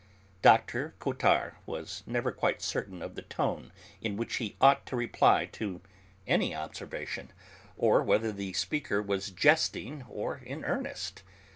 [0.41, 0.95] Dr.
[0.97, 5.79] Cottard was never quite certain of the tone in which he ought to reply to
[6.25, 7.31] any observation,
[7.77, 11.21] or whether the speaker was jesting or in earnest.